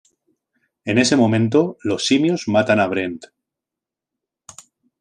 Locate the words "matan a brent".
2.47-3.25